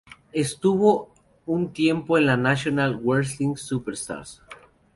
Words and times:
Estuvo 0.33 1.11
un 1.45 1.73
tiempo 1.73 2.17
en 2.17 2.25
la 2.25 2.35
National 2.35 2.95
Wrestling 3.03 3.53
Superstars. 3.55 4.41